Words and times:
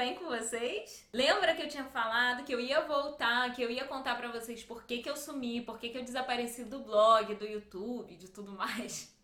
bem 0.00 0.14
com 0.14 0.24
vocês? 0.24 1.06
Lembra 1.12 1.54
que 1.54 1.60
eu 1.60 1.68
tinha 1.68 1.84
falado 1.84 2.42
que 2.42 2.54
eu 2.54 2.58
ia 2.58 2.80
voltar, 2.80 3.54
que 3.54 3.60
eu 3.60 3.70
ia 3.70 3.84
contar 3.84 4.14
para 4.14 4.32
vocês 4.32 4.64
por 4.64 4.84
que, 4.84 5.02
que 5.02 5.10
eu 5.10 5.14
sumi, 5.14 5.60
por 5.60 5.78
que, 5.78 5.90
que 5.90 5.98
eu 5.98 6.02
desapareci 6.02 6.64
do 6.64 6.78
blog, 6.78 7.34
do 7.34 7.46
YouTube, 7.46 8.16
de 8.16 8.30
tudo 8.30 8.50
mais? 8.50 9.14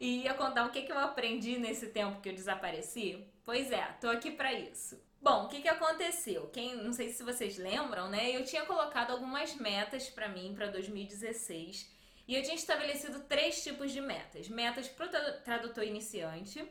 E 0.00 0.22
ia 0.22 0.34
contar 0.34 0.66
o 0.66 0.70
que, 0.70 0.82
que 0.82 0.90
eu 0.90 0.98
aprendi 0.98 1.60
nesse 1.60 1.90
tempo 1.90 2.20
que 2.20 2.28
eu 2.28 2.34
desapareci? 2.34 3.24
Pois 3.44 3.70
é, 3.70 3.84
tô 4.00 4.08
aqui 4.08 4.32
para 4.32 4.52
isso. 4.52 5.00
Bom, 5.22 5.44
o 5.44 5.48
que, 5.48 5.62
que 5.62 5.68
aconteceu? 5.68 6.48
Quem, 6.48 6.74
não 6.74 6.92
sei 6.92 7.10
se 7.10 7.22
vocês 7.22 7.56
lembram, 7.56 8.10
né? 8.10 8.34
Eu 8.34 8.44
tinha 8.44 8.64
colocado 8.64 9.12
algumas 9.12 9.54
metas 9.54 10.08
para 10.08 10.28
mim 10.28 10.52
para 10.56 10.66
2016 10.66 11.88
e 12.26 12.34
eu 12.34 12.42
tinha 12.42 12.56
estabelecido 12.56 13.20
três 13.28 13.62
tipos 13.62 13.92
de 13.92 14.00
metas: 14.00 14.48
metas 14.48 14.88
para 14.88 15.06
tradutor 15.44 15.84
iniciante, 15.84 16.68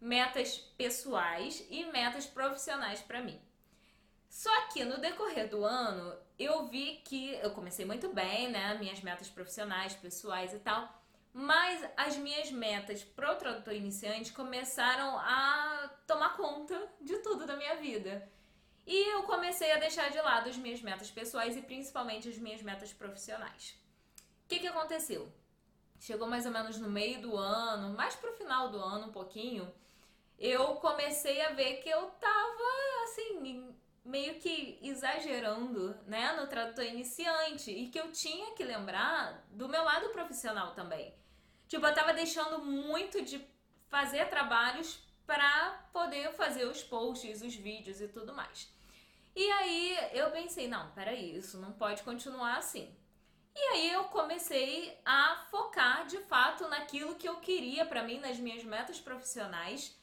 metas 0.00 0.56
pessoais 0.78 1.64
e 1.68 1.84
metas 1.86 2.26
profissionais 2.26 3.00
para 3.00 3.20
mim. 3.20 3.40
Só 4.28 4.68
que 4.68 4.84
no 4.84 4.98
decorrer 4.98 5.48
do 5.48 5.64
ano 5.64 6.16
eu 6.38 6.66
vi 6.68 7.02
que 7.04 7.34
eu 7.34 7.50
comecei 7.50 7.84
muito 7.84 8.08
bem, 8.08 8.48
né? 8.48 8.74
Minhas 8.78 9.00
metas 9.00 9.28
profissionais, 9.28 9.94
pessoais 9.94 10.54
e 10.54 10.58
tal. 10.60 10.88
Mas 11.32 11.84
as 11.96 12.16
minhas 12.16 12.50
metas 12.50 13.04
pro 13.04 13.36
tradutor 13.36 13.74
iniciante 13.74 14.32
começaram 14.32 15.18
a 15.18 15.90
tomar 16.06 16.36
conta 16.36 16.90
de 17.00 17.18
tudo 17.18 17.46
da 17.46 17.56
minha 17.56 17.76
vida. 17.76 18.28
E 18.86 19.12
eu 19.12 19.22
comecei 19.24 19.70
a 19.72 19.78
deixar 19.78 20.10
de 20.10 20.20
lado 20.20 20.48
as 20.48 20.56
minhas 20.56 20.80
metas 20.80 21.10
pessoais 21.10 21.56
e 21.56 21.62
principalmente 21.62 22.28
as 22.28 22.38
minhas 22.38 22.62
metas 22.62 22.92
profissionais. 22.92 23.76
O 24.44 24.48
que, 24.48 24.58
que 24.58 24.66
aconteceu? 24.66 25.32
Chegou 26.00 26.26
mais 26.26 26.46
ou 26.46 26.52
menos 26.52 26.78
no 26.78 26.88
meio 26.88 27.20
do 27.20 27.36
ano, 27.36 27.94
mais 27.94 28.16
pro 28.16 28.32
final 28.32 28.70
do 28.70 28.78
ano 28.78 29.08
um 29.08 29.12
pouquinho, 29.12 29.70
eu 30.38 30.76
comecei 30.76 31.42
a 31.42 31.52
ver 31.52 31.82
que 31.82 31.90
eu 31.90 32.06
tava 32.12 33.04
assim, 33.04 33.70
meio 34.02 34.40
que 34.40 34.78
exagerando, 34.82 35.94
né, 36.06 36.32
no 36.32 36.46
tradutor 36.46 36.84
iniciante 36.84 37.70
e 37.70 37.90
que 37.90 38.00
eu 38.00 38.10
tinha 38.10 38.54
que 38.54 38.64
lembrar 38.64 39.44
do 39.50 39.68
meu 39.68 39.84
lado 39.84 40.08
profissional 40.08 40.72
também. 40.72 41.14
Tipo, 41.68 41.86
eu 41.86 41.94
tava 41.94 42.14
deixando 42.14 42.64
muito 42.64 43.22
de 43.22 43.46
fazer 43.88 44.26
trabalhos 44.30 44.98
para 45.26 45.86
poder 45.92 46.32
fazer 46.32 46.64
os 46.64 46.82
posts, 46.82 47.42
os 47.42 47.54
vídeos 47.54 48.00
e 48.00 48.08
tudo 48.08 48.34
mais. 48.34 48.72
E 49.36 49.48
aí 49.52 49.98
eu 50.12 50.30
pensei, 50.30 50.66
não, 50.66 50.90
peraí, 50.92 51.36
isso 51.36 51.60
não 51.60 51.72
pode 51.72 52.02
continuar 52.02 52.56
assim. 52.56 52.92
E 53.54 53.60
aí 53.72 53.90
eu 53.90 54.04
comecei 54.04 54.98
a 55.04 55.36
focar 55.50 56.06
de 56.06 56.18
fato 56.18 56.68
naquilo 56.68 57.16
que 57.16 57.28
eu 57.28 57.36
queria 57.36 57.84
para 57.84 58.02
mim, 58.02 58.18
nas 58.18 58.38
minhas 58.38 58.64
metas 58.64 59.00
profissionais 59.00 59.96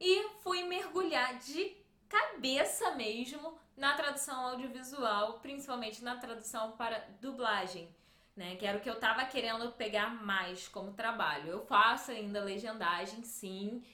e 0.00 0.28
fui 0.40 0.62
mergulhar 0.64 1.38
de 1.38 1.76
cabeça 2.08 2.92
mesmo 2.92 3.58
na 3.76 3.94
tradução 3.94 4.46
audiovisual, 4.46 5.40
principalmente 5.40 6.02
na 6.02 6.16
tradução 6.16 6.72
para 6.72 6.98
dublagem, 7.20 7.94
né? 8.34 8.56
Que 8.56 8.66
era 8.66 8.78
o 8.78 8.80
que 8.80 8.88
eu 8.88 8.98
tava 8.98 9.24
querendo 9.26 9.72
pegar 9.72 10.10
mais 10.22 10.68
como 10.68 10.94
trabalho. 10.94 11.48
Eu 11.48 11.66
faço 11.66 12.10
ainda 12.10 12.42
legendagem, 12.42 13.22
sim, 13.22 13.84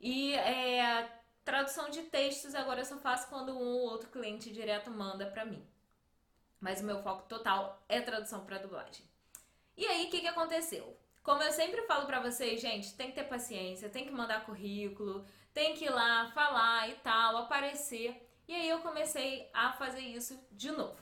e 0.00 0.34
é, 0.34 1.10
tradução 1.44 1.90
de 1.90 2.02
textos 2.02 2.54
agora 2.54 2.80
eu 2.80 2.84
só 2.84 2.96
faço 2.98 3.28
quando 3.28 3.52
um 3.52 3.62
ou 3.62 3.90
outro 3.90 4.10
cliente 4.10 4.50
direto 4.52 4.90
manda 4.90 5.26
para 5.26 5.44
mim. 5.44 5.66
Mas 6.60 6.80
o 6.80 6.84
meu 6.84 7.02
foco 7.02 7.28
total 7.28 7.82
é 7.88 8.00
tradução 8.00 8.44
para 8.44 8.58
dublagem. 8.58 9.04
E 9.76 9.86
aí, 9.86 10.06
o 10.06 10.10
que, 10.10 10.20
que 10.20 10.28
aconteceu? 10.28 10.96
Como 11.22 11.42
eu 11.42 11.52
sempre 11.52 11.82
falo 11.82 12.06
para 12.06 12.20
vocês, 12.20 12.60
gente, 12.60 12.94
tem 12.94 13.08
que 13.08 13.14
ter 13.14 13.24
paciência, 13.24 13.88
tem 13.88 14.04
que 14.04 14.10
mandar 14.10 14.44
currículo, 14.44 15.24
tem 15.52 15.74
que 15.74 15.84
ir 15.84 15.90
lá 15.90 16.30
falar 16.32 16.88
e 16.88 16.94
tal, 16.96 17.36
aparecer. 17.36 18.26
E 18.48 18.54
aí 18.54 18.68
eu 18.68 18.80
comecei 18.80 19.48
a 19.52 19.72
fazer 19.72 20.00
isso 20.00 20.38
de 20.50 20.70
novo. 20.70 20.98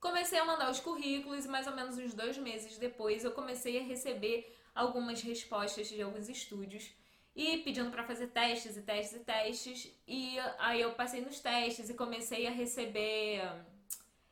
Comecei 0.00 0.38
a 0.38 0.44
mandar 0.44 0.70
os 0.70 0.80
currículos 0.80 1.44
e 1.44 1.48
mais 1.48 1.66
ou 1.66 1.74
menos 1.74 1.98
uns 1.98 2.14
dois 2.14 2.36
meses 2.38 2.78
depois 2.78 3.24
eu 3.24 3.32
comecei 3.32 3.78
a 3.78 3.82
receber 3.82 4.56
algumas 4.74 5.20
respostas 5.22 5.88
de 5.88 6.00
alguns 6.00 6.28
estúdios 6.28 6.90
e 7.34 7.58
pedindo 7.58 7.90
para 7.90 8.04
fazer 8.04 8.28
testes 8.28 8.76
e 8.76 8.82
testes 8.82 9.20
e 9.20 9.24
testes. 9.24 9.94
E 10.06 10.38
aí 10.58 10.80
eu 10.80 10.92
passei 10.94 11.20
nos 11.20 11.38
testes 11.38 11.90
e 11.90 11.94
comecei 11.94 12.46
a 12.46 12.50
receber 12.50 13.42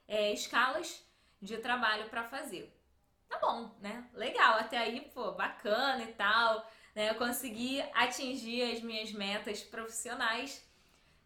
é, 0.09 0.33
escalas 0.33 1.07
de 1.41 1.59
trabalho 1.59 2.09
para 2.09 2.25
fazer. 2.25 2.75
Tá 3.29 3.39
bom, 3.39 3.77
né? 3.81 4.09
Legal, 4.15 4.59
até 4.59 4.79
aí, 4.79 5.03
pô, 5.13 5.33
bacana 5.33 6.03
e 6.03 6.15
tal 6.15 6.67
né? 6.99 7.11
Eu 7.11 7.15
consegui 7.15 7.81
atingir 7.95 8.73
as 8.73 8.83
minhas 8.83 9.13
metas 9.13 9.63
profissionais. 9.63 10.61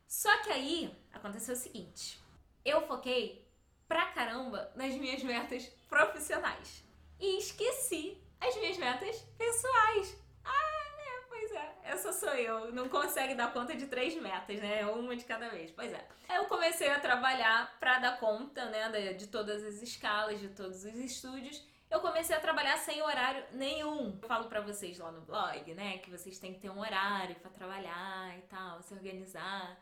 Só 0.06 0.42
que 0.42 0.52
aí 0.52 0.94
aconteceu 1.10 1.54
o 1.54 1.58
seguinte: 1.58 2.22
eu 2.62 2.86
foquei 2.86 3.48
pra 3.88 4.12
caramba 4.12 4.70
nas 4.76 4.94
minhas 4.94 5.22
metas 5.22 5.64
profissionais 5.88 6.84
e 7.18 7.38
esqueci 7.38 8.22
as 8.38 8.54
minhas 8.56 8.76
metas 8.76 9.18
pessoais. 9.38 10.14
Ah, 10.44 10.98
é, 10.98 11.20
pois 11.26 11.52
é, 11.52 11.78
essa 11.84 12.12
sou 12.12 12.31
eu. 12.42 12.72
Não 12.72 12.88
consegue 12.88 13.34
dar 13.34 13.52
conta 13.52 13.74
de 13.74 13.86
três 13.86 14.14
metas, 14.20 14.60
né? 14.60 14.84
Uma 14.86 15.16
de 15.16 15.24
cada 15.24 15.48
vez. 15.48 15.70
Pois 15.70 15.92
é. 15.92 16.06
Eu 16.36 16.44
comecei 16.46 16.90
a 16.90 17.00
trabalhar 17.00 17.76
para 17.78 17.98
dar 17.98 18.18
conta, 18.18 18.66
né, 18.66 19.12
de 19.12 19.26
todas 19.26 19.62
as 19.62 19.82
escalas, 19.82 20.40
de 20.40 20.48
todos 20.48 20.84
os 20.84 20.94
estúdios 20.94 21.62
eu 21.92 22.00
comecei 22.00 22.34
a 22.34 22.40
trabalhar 22.40 22.78
sem 22.78 23.02
horário 23.02 23.44
nenhum. 23.52 24.18
Eu 24.20 24.26
falo 24.26 24.48
para 24.48 24.62
vocês 24.62 24.98
lá 24.98 25.12
no 25.12 25.20
blog, 25.20 25.74
né, 25.74 25.98
que 25.98 26.10
vocês 26.10 26.38
têm 26.38 26.54
que 26.54 26.60
ter 26.60 26.70
um 26.70 26.80
horário 26.80 27.36
para 27.36 27.50
trabalhar 27.50 28.34
e 28.38 28.40
tal, 28.42 28.80
se 28.80 28.94
organizar. 28.94 29.78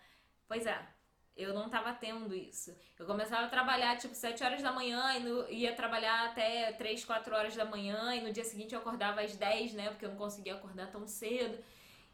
Pois 0.49 0.67
é, 0.67 0.77
eu 1.37 1.55
não 1.55 1.71
tava 1.71 1.93
tendo 1.95 2.35
isso. 2.35 2.77
Eu 2.99 3.07
começava 3.07 3.47
a 3.47 3.49
trabalhar 3.49 3.97
tipo 3.97 4.13
7 4.13 4.43
horas 4.43 4.61
da 4.61 4.73
manhã 4.73 5.15
e 5.15 5.21
no, 5.21 5.49
ia 5.49 5.73
trabalhar 5.73 6.27
até 6.27 6.73
3, 6.73 7.05
4 7.05 7.33
horas 7.33 7.55
da 7.55 7.65
manhã 7.65 8.13
e 8.17 8.21
no 8.21 8.33
dia 8.33 8.45
seguinte 8.45 8.75
eu 8.75 8.81
acordava 8.81 9.21
às 9.21 9.37
10, 9.37 9.75
né, 9.75 9.91
porque 9.91 10.05
eu 10.05 10.11
não 10.11 10.17
conseguia 10.17 10.55
acordar 10.55 10.91
tão 10.91 11.07
cedo. 11.07 11.63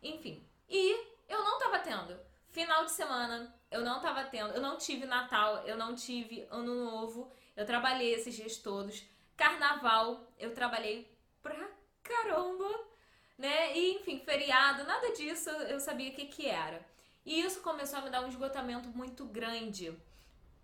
Enfim. 0.02 0.46
E 0.68 0.92
eu 1.28 1.42
não 1.42 1.58
tava 1.58 1.78
tendo. 1.78 2.18
Final 2.50 2.84
de 2.84 2.92
semana, 2.92 3.54
eu 3.70 3.82
não 3.82 4.00
tava 4.00 4.24
tendo. 4.24 4.54
Eu 4.54 4.60
não 4.60 4.76
tive 4.76 5.06
Natal, 5.06 5.58
eu 5.66 5.76
não 5.76 5.94
tive 5.94 6.46
Ano 6.50 6.74
Novo. 6.74 7.30
Eu 7.56 7.66
trabalhei 7.66 8.14
esses 8.14 8.34
dias 8.34 8.56
todos. 8.56 9.04
Carnaval, 9.36 10.26
eu 10.38 10.54
trabalhei 10.54 11.10
pra 11.42 11.68
caramba, 12.02 12.68
né? 13.36 13.76
E 13.76 13.96
enfim, 13.96 14.18
feriado, 14.20 14.84
nada 14.84 15.12
disso 15.12 15.50
eu 15.50 15.78
sabia 15.78 16.10
o 16.10 16.14
que, 16.14 16.26
que 16.26 16.46
era. 16.46 16.84
E 17.24 17.40
isso 17.40 17.60
começou 17.60 17.98
a 17.98 18.02
me 18.02 18.10
dar 18.10 18.22
um 18.22 18.28
esgotamento 18.28 18.88
muito 18.88 19.24
grande. 19.26 19.92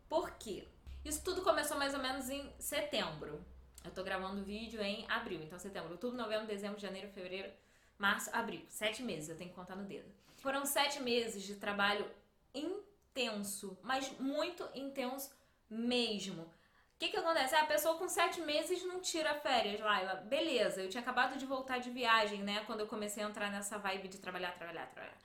Por 0.09 0.31
quê? 0.32 0.66
Isso 1.04 1.22
tudo 1.25 1.42
começou 1.42 1.76
mais 1.76 1.92
ou 1.92 2.00
menos 2.00 2.31
em 2.31 2.50
setembro. 2.59 3.44
Eu 3.84 3.91
tô 3.91 4.04
gravando 4.04 4.41
o 4.41 4.44
vídeo 4.44 4.81
em 4.81 5.04
abril, 5.10 5.42
então 5.42 5.59
setembro, 5.59 5.92
outubro, 5.92 6.16
novembro, 6.16 6.47
dezembro, 6.47 6.78
janeiro, 6.78 7.09
fevereiro, 7.09 7.53
março, 7.98 8.30
abril. 8.32 8.64
Sete 8.69 9.03
meses, 9.03 9.28
eu 9.28 9.36
tenho 9.36 9.50
que 9.50 9.56
contar 9.56 9.76
no 9.76 9.84
dedo. 9.84 10.10
Foram 10.38 10.66
sete 10.66 11.00
meses 11.00 11.42
de 11.42 11.56
trabalho 11.56 12.04
intenso, 12.54 13.78
mas 13.82 14.10
muito 14.19 14.69
intenso 14.75 15.30
mesmo 15.70 16.50
que, 17.03 17.08
que 17.08 17.16
acontece? 17.16 17.56
a 17.56 17.66
pessoa 17.66 17.97
com 17.97 18.08
sete 18.08 18.41
meses 18.42 18.84
não 18.84 19.00
tira 19.00 19.34
férias, 19.34 19.80
Laila. 19.80 20.14
Beleza, 20.14 20.80
eu 20.80 20.88
tinha 20.88 21.00
acabado 21.00 21.36
de 21.36 21.44
voltar 21.44 21.78
de 21.78 21.91
viagem, 21.91 22.42
né? 22.42 22.62
Quando 22.64 22.78
eu 22.80 22.86
comecei 22.86 23.25
a 23.25 23.26
entrar 23.26 23.50
nessa 23.50 23.76
vibe 23.76 24.06
de 24.06 24.19
trabalhar, 24.19 24.53
trabalhar, 24.53 24.86
trabalhar. 24.86 25.19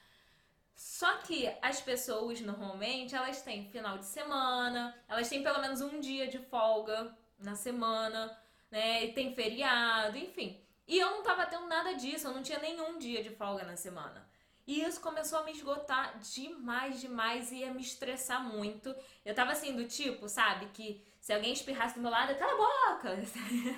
Só 0.76 1.18
que 1.18 1.48
as 1.62 1.80
pessoas, 1.80 2.42
normalmente, 2.42 3.16
elas 3.16 3.44
têm 3.44 3.70
final 3.70 4.00
de 4.00 4.06
semana, 4.06 4.96
elas 5.08 5.30
têm 5.30 5.44
pelo 5.44 5.62
menos 5.62 5.80
um 5.82 6.00
dia 6.00 6.28
de 6.28 6.40
folga 6.40 7.16
na 7.40 7.54
semana, 7.54 8.36
né? 8.72 9.06
E 9.06 9.14
tem 9.14 9.36
feriado, 9.36 10.18
enfim. 10.18 10.60
E 10.88 10.98
eu 10.98 11.12
não 11.12 11.24
tava 11.24 11.46
tendo 11.46 11.68
nada 11.68 11.94
disso, 11.94 12.28
eu 12.28 12.34
não 12.34 12.42
tinha 12.42 12.60
nenhum 12.60 12.98
dia 12.98 13.22
de 13.22 13.30
folga 13.30 13.64
na 13.66 13.76
semana. 13.76 14.26
E 14.66 14.82
isso 14.82 15.00
começou 15.02 15.40
a 15.40 15.44
me 15.44 15.52
esgotar 15.52 16.18
demais, 16.20 17.00
demais 17.00 17.52
e 17.52 17.64
a 17.64 17.74
me 17.74 17.82
estressar 17.82 18.44
muito. 18.44 18.94
Eu 19.26 19.34
tava 19.34 19.52
assim, 19.52 19.76
do 19.76 19.88
tipo, 19.88 20.28
sabe, 20.28 20.68
que 20.68 21.02
se 21.22 21.34
alguém 21.34 21.54
espirrasse 21.54 21.96
do 21.96 22.02
meu 22.02 22.12
lado, 22.12 22.36
cala 22.36 22.54
a 22.54 22.96
boca! 22.96 23.18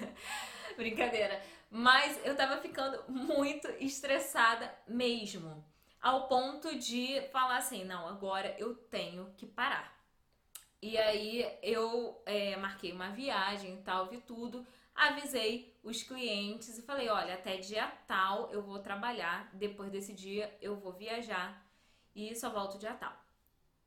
Brincadeira. 0.75 1.41
Mas 1.69 2.19
eu 2.25 2.35
tava 2.35 2.59
ficando 2.61 3.03
muito 3.07 3.67
estressada 3.79 4.73
mesmo. 4.87 5.63
Ao 6.01 6.27
ponto 6.27 6.75
de 6.77 7.21
falar 7.31 7.57
assim: 7.57 7.83
não, 7.83 8.07
agora 8.07 8.55
eu 8.57 8.73
tenho 8.73 9.31
que 9.37 9.45
parar. 9.45 9.95
E 10.81 10.97
aí 10.97 11.45
eu 11.61 12.21
é, 12.25 12.55
marquei 12.55 12.91
uma 12.93 13.09
viagem 13.09 13.75
e 13.75 13.81
tal, 13.81 14.07
vi 14.07 14.17
tudo, 14.21 14.65
avisei 14.99 15.73
os 15.83 16.03
clientes 16.03 16.77
e 16.77 16.81
falei: 16.81 17.09
olha, 17.09 17.33
até 17.35 17.57
dia 17.57 17.87
tal 18.07 18.51
eu 18.51 18.61
vou 18.61 18.79
trabalhar, 18.79 19.49
depois 19.53 19.91
desse 19.91 20.13
dia 20.13 20.55
eu 20.61 20.75
vou 20.75 20.93
viajar 20.93 21.65
e 22.15 22.35
só 22.35 22.49
volto 22.49 22.77
dia 22.77 22.93
tal. 22.93 23.13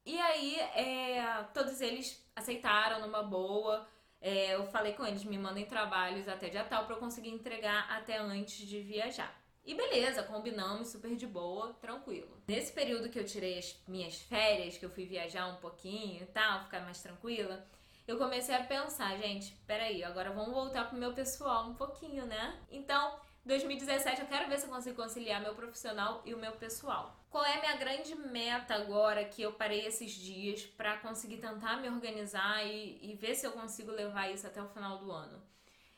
E 0.04 0.18
aí, 0.18 0.58
é, 0.58 1.44
todos 1.54 1.80
eles 1.80 2.20
aceitaram 2.34 3.00
numa 3.00 3.22
boa. 3.22 3.86
É, 4.20 4.54
eu 4.54 4.66
falei 4.66 4.94
com 4.94 5.04
eles, 5.04 5.24
me 5.24 5.38
mandem 5.38 5.64
trabalhos 5.64 6.28
até 6.28 6.48
dia 6.48 6.64
tal 6.64 6.86
para 6.86 6.94
eu 6.96 7.00
conseguir 7.00 7.30
entregar 7.30 7.88
até 7.90 8.18
antes 8.18 8.66
de 8.66 8.80
viajar. 8.80 9.36
E 9.64 9.74
beleza, 9.74 10.24
combinamos 10.24 10.88
super 10.88 11.14
de 11.14 11.26
boa, 11.26 11.72
tranquilo. 11.74 12.36
Nesse 12.48 12.72
período 12.72 13.08
que 13.08 13.18
eu 13.18 13.24
tirei 13.24 13.58
as 13.58 13.80
minhas 13.86 14.20
férias, 14.22 14.76
que 14.76 14.84
eu 14.84 14.90
fui 14.90 15.06
viajar 15.06 15.46
um 15.46 15.56
pouquinho 15.56 16.22
e 16.22 16.26
tal, 16.26 16.64
ficar 16.64 16.80
mais 16.80 17.00
tranquila, 17.00 17.64
eu 18.12 18.18
comecei 18.18 18.54
a 18.54 18.62
pensar, 18.62 19.16
gente, 19.16 19.54
peraí, 19.66 20.04
agora 20.04 20.30
vamos 20.30 20.52
voltar 20.52 20.84
pro 20.84 20.98
meu 20.98 21.14
pessoal 21.14 21.70
um 21.70 21.74
pouquinho, 21.74 22.26
né? 22.26 22.60
Então, 22.70 23.18
2017 23.46 24.20
eu 24.20 24.26
quero 24.26 24.50
ver 24.50 24.58
se 24.58 24.66
eu 24.66 24.70
consigo 24.70 24.96
conciliar 24.96 25.40
meu 25.40 25.54
profissional 25.54 26.20
e 26.26 26.34
o 26.34 26.38
meu 26.38 26.52
pessoal. 26.52 27.18
Qual 27.30 27.42
é 27.42 27.56
a 27.56 27.60
minha 27.60 27.76
grande 27.76 28.14
meta 28.14 28.74
agora 28.74 29.24
que 29.24 29.40
eu 29.40 29.54
parei 29.54 29.86
esses 29.86 30.12
dias 30.12 30.62
para 30.62 30.98
conseguir 30.98 31.38
tentar 31.38 31.78
me 31.78 31.88
organizar 31.88 32.62
e, 32.66 32.98
e 33.02 33.14
ver 33.14 33.34
se 33.34 33.46
eu 33.46 33.52
consigo 33.52 33.90
levar 33.90 34.30
isso 34.30 34.46
até 34.46 34.62
o 34.62 34.68
final 34.68 34.98
do 34.98 35.10
ano? 35.10 35.42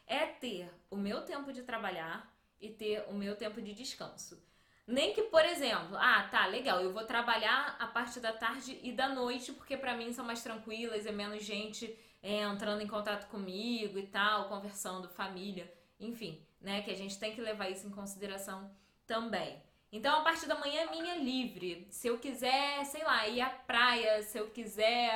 É 0.06 0.25
ter 0.25 0.72
o 0.88 0.96
meu 0.96 1.22
tempo 1.22 1.52
de 1.52 1.64
trabalhar 1.64 2.32
e 2.60 2.70
ter 2.70 3.05
o 3.08 3.14
meu 3.14 3.34
tempo 3.34 3.60
de 3.60 3.75
descanso. 3.75 4.40
Nem 4.86 5.14
que, 5.14 5.22
por 5.22 5.44
exemplo, 5.44 5.96
ah, 5.96 6.28
tá, 6.31 6.46
legal, 6.46 6.81
eu 6.81 6.92
vou 6.92 7.04
trabalhar 7.04 7.76
a 7.78 7.86
parte 7.86 8.20
da 8.20 8.32
tarde 8.32 8.78
e 8.82 8.92
da 8.92 9.08
noite, 9.08 9.52
porque 9.52 9.76
para 9.76 9.96
mim 9.96 10.12
são 10.12 10.25
mais 10.25 10.42
tranquilas, 10.42 11.06
é 11.06 11.12
menos 11.12 11.42
gente 11.42 11.98
é, 12.22 12.42
entrando 12.42 12.82
em 12.82 12.86
contato 12.86 13.28
comigo 13.28 13.98
e 13.98 14.06
tal, 14.06 14.48
conversando, 14.48 15.08
família, 15.08 15.72
enfim 15.98 16.44
né? 16.64 16.82
Que 16.82 16.90
a 16.90 16.96
gente 16.96 17.19
tem 17.19 17.34
que 17.34 17.40
levar 17.40 17.69
isso 17.69 17.86
em 17.86 17.90
consideração 17.90 18.70
também. 19.06 19.62
Então, 19.92 20.19
a 20.19 20.22
partir 20.22 20.46
da 20.46 20.58
manhã 20.58 20.81
é 20.81 20.90
minha 20.90 21.16
livre. 21.16 21.86
Se 21.90 22.08
eu 22.08 22.19
quiser, 22.19 22.84
sei 22.86 23.04
lá, 23.04 23.28
ir 23.28 23.40
à 23.42 23.50
praia, 23.50 24.22
se 24.22 24.38
eu 24.38 24.50
quiser 24.50 25.12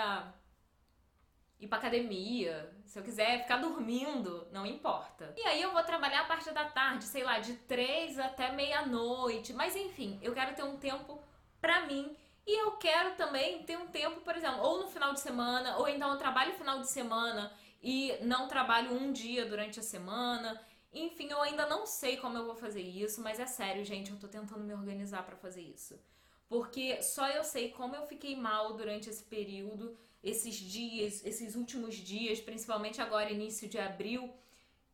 ir 1.61 1.67
pra 1.67 1.79
academia, 1.79 2.71
se 2.85 2.99
eu 2.99 3.03
quiser 3.03 3.43
ficar 3.43 3.59
dormindo, 3.59 4.47
não 4.53 4.65
importa. 4.65 5.35
E 5.37 5.43
aí 5.43 5.61
eu 5.61 5.73
vou 5.73 5.83
trabalhar 5.83 6.23
a 6.23 6.27
partir 6.27 6.53
da 6.53 6.65
tarde, 6.65 7.05
sei 7.05 7.25
lá, 7.25 7.39
de 7.39 7.55
três 7.55 8.19
até 8.19 8.53
meia-noite. 8.53 9.53
Mas 9.53 9.75
enfim, 9.75 10.19
eu 10.23 10.33
quero 10.33 10.55
ter 10.55 10.63
um 10.63 10.77
tempo 10.77 11.21
pra 11.61 11.87
mim. 11.87 12.17
E 12.47 12.63
eu 12.63 12.73
quero 12.73 13.15
também 13.17 13.63
ter 13.65 13.77
um 13.77 13.89
tempo, 13.89 14.21
por 14.23 14.35
exemplo, 14.35 14.63
ou 14.63 14.81
no 14.81 14.89
final 14.89 15.13
de 15.13 15.21
semana, 15.21 15.77
ou 15.77 15.87
então 15.87 16.11
eu 16.11 16.17
trabalho 16.17 16.55
final 16.55 16.81
de 16.81 16.91
semana 16.91 17.53
e 17.83 18.17
não 18.23 18.49
trabalho 18.49 18.95
um 18.95 19.13
dia 19.13 19.45
durante 19.45 19.79
a 19.79 19.83
semana. 19.83 20.59
Enfim, 20.91 21.29
eu 21.31 21.43
ainda 21.43 21.67
não 21.67 21.85
sei 21.85 22.17
como 22.17 22.39
eu 22.39 22.47
vou 22.47 22.55
fazer 22.55 22.81
isso, 22.81 23.21
mas 23.21 23.39
é 23.39 23.47
sério, 23.47 23.85
gente, 23.85 24.11
eu 24.11 24.19
tô 24.19 24.27
tentando 24.27 24.65
me 24.65 24.73
organizar 24.73 25.25
para 25.25 25.37
fazer 25.37 25.61
isso. 25.61 26.01
Porque 26.49 27.03
só 27.03 27.29
eu 27.29 27.45
sei 27.45 27.71
como 27.71 27.95
eu 27.95 28.07
fiquei 28.07 28.35
mal 28.35 28.73
durante 28.73 29.11
esse 29.11 29.23
período, 29.25 29.99
esses 30.23 30.55
dias, 30.55 31.25
esses 31.25 31.55
últimos 31.55 31.95
dias, 31.95 32.41
principalmente 32.41 33.01
agora, 33.01 33.31
início 33.31 33.69
de 33.69 33.79
abril. 33.79 34.33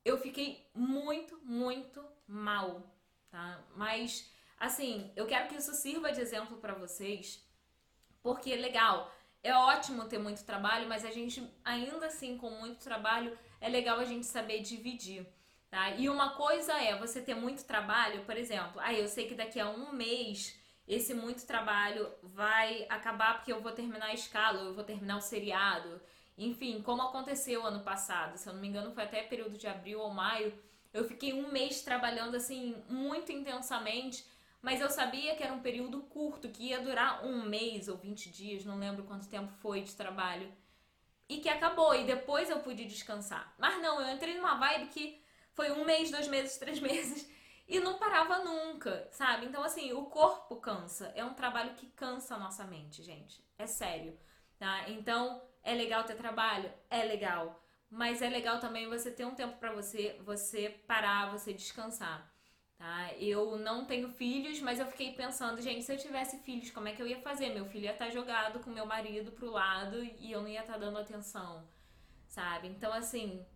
Eu 0.04 0.18
fiquei 0.18 0.68
muito, 0.74 1.38
muito 1.42 2.04
mal, 2.26 2.82
tá? 3.30 3.64
Mas, 3.74 4.30
assim, 4.58 5.10
eu 5.16 5.26
quero 5.26 5.48
que 5.48 5.56
isso 5.56 5.74
sirva 5.74 6.12
de 6.12 6.20
exemplo 6.20 6.58
para 6.58 6.74
vocês, 6.74 7.42
porque 8.22 8.54
legal, 8.54 9.10
é 9.42 9.54
ótimo 9.54 10.06
ter 10.06 10.18
muito 10.18 10.44
trabalho, 10.44 10.88
mas 10.88 11.04
a 11.04 11.10
gente, 11.10 11.46
ainda 11.64 12.06
assim, 12.06 12.36
com 12.36 12.50
muito 12.50 12.78
trabalho, 12.78 13.36
é 13.60 13.68
legal 13.68 13.98
a 13.98 14.04
gente 14.04 14.26
saber 14.26 14.60
dividir. 14.60 15.26
Tá? 15.70 15.90
E 15.96 16.08
uma 16.08 16.30
coisa 16.36 16.72
é 16.80 16.96
você 16.96 17.20
ter 17.20 17.34
muito 17.34 17.64
trabalho, 17.64 18.24
por 18.24 18.36
exemplo, 18.36 18.80
aí 18.80 18.96
ah, 18.96 19.00
eu 19.00 19.08
sei 19.08 19.26
que 19.26 19.34
daqui 19.34 19.58
a 19.58 19.68
um 19.68 19.92
mês 19.92 20.56
esse 20.86 21.14
muito 21.14 21.46
trabalho 21.46 22.08
vai 22.22 22.86
acabar 22.88 23.34
porque 23.34 23.52
eu 23.52 23.60
vou 23.60 23.72
terminar 23.72 24.06
a 24.06 24.14
escala, 24.14 24.60
eu 24.60 24.74
vou 24.74 24.84
terminar 24.84 25.16
o 25.16 25.22
seriado. 25.22 26.00
Enfim, 26.36 26.82
como 26.82 27.02
aconteceu 27.02 27.64
ano 27.64 27.80
passado, 27.80 28.36
se 28.36 28.48
eu 28.48 28.52
não 28.52 28.60
me 28.60 28.68
engano 28.68 28.92
foi 28.92 29.04
até 29.04 29.22
período 29.22 29.56
de 29.56 29.66
abril 29.66 30.00
ou 30.00 30.10
maio, 30.10 30.52
eu 30.92 31.04
fiquei 31.04 31.32
um 31.32 31.50
mês 31.50 31.82
trabalhando 31.82 32.36
assim 32.36 32.76
muito 32.88 33.32
intensamente, 33.32 34.24
mas 34.60 34.80
eu 34.80 34.90
sabia 34.90 35.34
que 35.34 35.42
era 35.42 35.52
um 35.52 35.60
período 35.60 36.00
curto, 36.02 36.48
que 36.48 36.68
ia 36.68 36.80
durar 36.80 37.24
um 37.24 37.42
mês 37.42 37.88
ou 37.88 37.96
20 37.96 38.30
dias, 38.30 38.64
não 38.64 38.78
lembro 38.78 39.04
quanto 39.04 39.28
tempo 39.28 39.52
foi 39.60 39.82
de 39.82 39.94
trabalho. 39.94 40.50
E 41.28 41.38
que 41.38 41.48
acabou, 41.48 41.94
e 41.94 42.04
depois 42.04 42.50
eu 42.50 42.60
pude 42.60 42.84
descansar. 42.84 43.54
Mas 43.58 43.80
não, 43.80 44.00
eu 44.00 44.14
entrei 44.14 44.34
numa 44.34 44.56
vibe 44.56 44.88
que 44.88 45.22
foi 45.52 45.70
um 45.72 45.84
mês, 45.84 46.10
dois 46.10 46.28
meses, 46.28 46.56
três 46.58 46.78
meses 46.80 47.28
e 47.66 47.80
não 47.80 47.98
parava 47.98 48.40
nunca, 48.44 49.08
sabe? 49.10 49.46
Então, 49.46 49.62
assim, 49.62 49.92
o 49.92 50.04
corpo 50.06 50.56
cansa. 50.56 51.12
É 51.14 51.24
um 51.24 51.34
trabalho 51.34 51.74
que 51.74 51.86
cansa 51.88 52.34
a 52.34 52.38
nossa 52.38 52.64
mente, 52.64 53.02
gente. 53.02 53.42
É 53.58 53.66
sério, 53.66 54.18
tá? 54.58 54.88
Então, 54.90 55.42
é 55.62 55.74
legal 55.74 56.04
ter 56.04 56.14
trabalho? 56.14 56.70
É 56.90 57.02
legal. 57.04 57.62
Mas 57.90 58.20
é 58.20 58.28
legal 58.28 58.58
também 58.60 58.88
você 58.88 59.10
ter 59.10 59.24
um 59.24 59.34
tempo 59.34 59.56
para 59.58 59.72
você, 59.72 60.20
você 60.24 60.68
parar, 60.86 61.30
você 61.30 61.52
descansar. 61.52 62.30
Tá? 62.76 63.14
Eu 63.14 63.56
não 63.56 63.84
tenho 63.84 64.08
filhos, 64.10 64.60
mas 64.60 64.80
eu 64.80 64.86
fiquei 64.86 65.14
pensando, 65.14 65.62
gente, 65.62 65.84
se 65.84 65.92
eu 65.92 65.96
tivesse 65.96 66.38
filhos, 66.40 66.70
como 66.70 66.88
é 66.88 66.92
que 66.92 67.00
eu 67.00 67.06
ia 67.06 67.20
fazer? 67.20 67.54
Meu 67.54 67.64
filho 67.66 67.84
ia 67.84 67.92
estar 67.92 68.06
tá 68.06 68.10
jogado 68.10 68.58
com 68.60 68.68
meu 68.68 68.84
marido 68.84 69.32
pro 69.32 69.50
lado 69.50 70.02
e 70.02 70.30
eu 70.32 70.42
não 70.42 70.48
ia 70.48 70.60
estar 70.60 70.74
tá 70.74 70.78
dando 70.80 70.98
atenção, 70.98 71.66
sabe? 72.26 72.68
Então, 72.68 72.92
assim, 72.92 73.46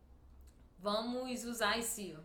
vamos 0.79 1.45
usar 1.45 1.79
esse 1.79 2.17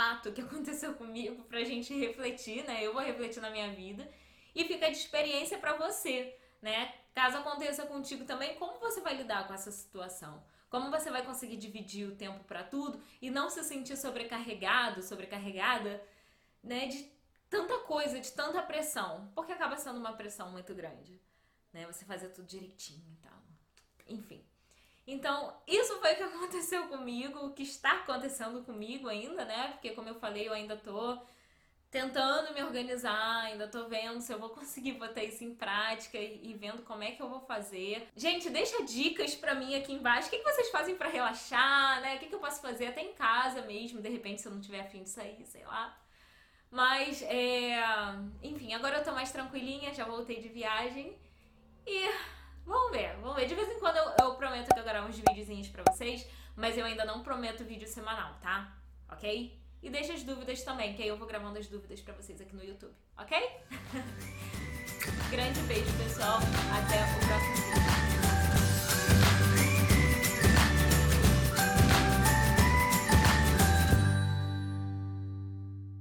fato 0.00 0.32
que 0.32 0.40
aconteceu 0.40 0.94
comigo 0.94 1.44
pra 1.44 1.62
gente 1.62 1.92
refletir, 1.92 2.64
né? 2.64 2.82
Eu 2.82 2.94
vou 2.94 3.02
refletir 3.02 3.42
na 3.42 3.50
minha 3.50 3.70
vida 3.70 4.10
e 4.54 4.64
fica 4.64 4.90
de 4.90 4.96
experiência 4.96 5.58
para 5.58 5.76
você, 5.76 6.34
né? 6.62 6.94
Caso 7.14 7.36
aconteça 7.36 7.84
contigo 7.84 8.24
também, 8.24 8.54
como 8.54 8.80
você 8.80 9.02
vai 9.02 9.14
lidar 9.14 9.46
com 9.46 9.52
essa 9.52 9.70
situação? 9.70 10.42
Como 10.70 10.90
você 10.90 11.10
vai 11.10 11.22
conseguir 11.22 11.58
dividir 11.58 12.08
o 12.08 12.16
tempo 12.16 12.42
para 12.44 12.64
tudo 12.64 13.02
e 13.20 13.30
não 13.30 13.50
se 13.50 13.62
sentir 13.62 13.94
sobrecarregado, 13.98 15.02
sobrecarregada, 15.02 16.02
né, 16.62 16.86
de 16.86 17.12
tanta 17.50 17.80
coisa, 17.80 18.18
de 18.18 18.32
tanta 18.32 18.62
pressão, 18.62 19.30
porque 19.34 19.52
acaba 19.52 19.76
sendo 19.76 19.98
uma 19.98 20.14
pressão 20.14 20.50
muito 20.50 20.74
grande, 20.74 21.20
né? 21.74 21.86
Você 21.86 22.06
fazer 22.06 22.30
tudo 22.30 22.46
direitinho 22.46 23.12
e 23.12 23.16
tal. 23.16 23.42
Enfim. 24.06 24.42
Então, 25.10 25.52
isso 25.66 25.98
foi 25.98 26.12
o 26.12 26.16
que 26.16 26.22
aconteceu 26.22 26.86
comigo, 26.86 27.40
o 27.40 27.52
que 27.52 27.64
está 27.64 27.94
acontecendo 27.94 28.62
comigo 28.62 29.08
ainda, 29.08 29.44
né? 29.44 29.72
Porque, 29.72 29.90
como 29.90 30.08
eu 30.08 30.14
falei, 30.14 30.46
eu 30.46 30.52
ainda 30.52 30.76
tô 30.76 31.18
tentando 31.90 32.54
me 32.54 32.62
organizar, 32.62 33.42
ainda 33.42 33.66
tô 33.66 33.88
vendo 33.88 34.20
se 34.20 34.32
eu 34.32 34.38
vou 34.38 34.50
conseguir 34.54 34.92
botar 34.92 35.24
isso 35.24 35.42
em 35.42 35.52
prática 35.52 36.16
e, 36.16 36.54
vendo 36.54 36.82
como 36.82 37.02
é 37.02 37.10
que 37.10 37.20
eu 37.20 37.28
vou 37.28 37.40
fazer. 37.40 38.08
Gente, 38.14 38.48
deixa 38.50 38.84
dicas 38.84 39.34
pra 39.34 39.52
mim 39.52 39.74
aqui 39.74 39.92
embaixo. 39.92 40.28
O 40.28 40.30
que, 40.30 40.44
vocês 40.44 40.70
fazem 40.70 40.94
para 40.94 41.08
relaxar, 41.08 42.00
né? 42.02 42.14
O 42.14 42.18
que, 42.20 42.26
que 42.26 42.34
eu 42.34 42.38
posso 42.38 42.62
fazer 42.62 42.86
até 42.86 43.02
em 43.02 43.12
casa 43.12 43.62
mesmo, 43.62 44.00
de 44.00 44.08
repente, 44.08 44.40
se 44.40 44.46
eu 44.46 44.52
não 44.52 44.60
tiver 44.60 44.80
afim 44.80 45.02
de 45.02 45.10
sair, 45.10 45.44
sei 45.44 45.64
lá. 45.64 45.98
Mas, 46.70 47.20
é... 47.22 47.82
enfim, 48.44 48.74
agora 48.74 48.98
eu 48.98 49.04
tô 49.04 49.10
mais 49.10 49.32
tranquilinha, 49.32 49.92
já 49.92 50.04
voltei 50.04 50.40
de 50.40 50.48
viagem 50.48 51.18
e 51.84 52.08
Vamos 52.64 52.92
ver, 52.92 53.16
vamos 53.20 53.36
ver. 53.36 53.46
De 53.46 53.54
vez 53.54 53.68
em 53.68 53.78
quando 53.78 53.96
eu, 53.96 54.12
eu 54.20 54.34
prometo 54.34 54.72
que 54.72 54.78
eu 54.78 54.84
gravo 54.84 55.08
uns 55.08 55.16
videozinhos 55.18 55.68
pra 55.68 55.84
vocês, 55.90 56.26
mas 56.56 56.76
eu 56.76 56.84
ainda 56.84 57.04
não 57.04 57.22
prometo 57.22 57.64
vídeo 57.64 57.88
semanal, 57.88 58.34
tá? 58.40 58.76
Ok? 59.10 59.58
E 59.82 59.90
deixa 59.90 60.12
as 60.12 60.22
dúvidas 60.22 60.62
também, 60.62 60.94
que 60.94 61.02
aí 61.02 61.08
eu 61.08 61.16
vou 61.16 61.26
gravando 61.26 61.58
as 61.58 61.66
dúvidas 61.66 62.00
pra 62.00 62.14
vocês 62.14 62.40
aqui 62.40 62.54
no 62.54 62.62
YouTube, 62.62 62.94
ok? 63.16 63.38
Grande 65.30 65.60
beijo, 65.60 65.96
pessoal. 65.96 66.38
Até 66.38 66.96
o 66.96 67.26
próximo 67.26 67.74
vídeo. 67.74 68.09